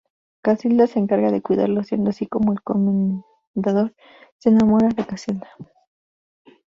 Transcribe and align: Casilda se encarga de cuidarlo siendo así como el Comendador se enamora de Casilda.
Casilda 0.41 0.87
se 0.87 0.97
encarga 0.97 1.29
de 1.31 1.43
cuidarlo 1.43 1.83
siendo 1.83 2.09
así 2.09 2.25
como 2.25 2.53
el 2.53 2.63
Comendador 2.63 3.93
se 4.39 4.49
enamora 4.49 4.89
de 4.89 5.05
Casilda. 5.05 5.47